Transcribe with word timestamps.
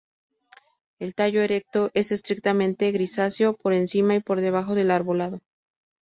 El 0.97 1.13
tallo 1.13 1.41
erecto 1.43 1.91
es 1.93 2.11
estrictamente 2.11 2.91
grisáceo 2.91 3.55
por 3.55 3.71
encima 3.73 4.15
y 4.15 4.19
por 4.19 4.41
debajo 4.41 4.73
del 4.73 4.89
arbolado. 4.89 5.41